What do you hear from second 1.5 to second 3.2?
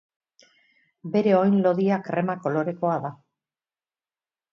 lodia krema kolorekoa da.